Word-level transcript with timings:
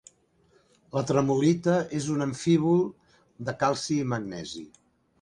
La 0.97 1.03
tremolita 1.11 1.77
és 1.99 2.09
un 2.15 2.27
amfíbol 2.29 2.83
de 3.51 3.57
calci 3.63 4.03
i 4.03 4.11
magnesi. 4.17 4.69